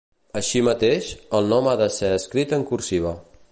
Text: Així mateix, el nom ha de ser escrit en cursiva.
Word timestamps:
Així 0.39 0.61
mateix, 0.67 1.09
el 1.41 1.51
nom 1.53 1.69
ha 1.73 1.77
de 1.83 1.91
ser 1.99 2.11
escrit 2.17 2.59
en 2.59 2.67
cursiva. 2.73 3.17